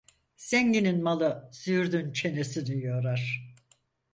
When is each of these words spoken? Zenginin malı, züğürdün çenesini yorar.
Zenginin 0.37 1.03
malı, 1.03 1.49
züğürdün 1.51 2.13
çenesini 2.13 2.83
yorar. 2.83 3.53